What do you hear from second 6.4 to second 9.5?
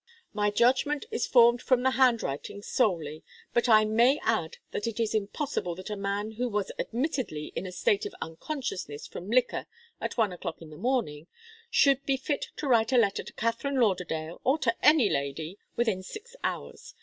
was admittedly in a state of unconsciousness from